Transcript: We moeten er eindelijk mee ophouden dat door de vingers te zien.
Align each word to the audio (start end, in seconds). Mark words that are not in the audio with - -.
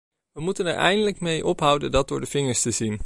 We 0.31 0.41
moeten 0.41 0.65
er 0.65 0.73
eindelijk 0.75 1.19
mee 1.19 1.45
ophouden 1.45 1.91
dat 1.91 2.07
door 2.07 2.19
de 2.19 2.25
vingers 2.27 2.61
te 2.61 2.71
zien. 2.71 2.99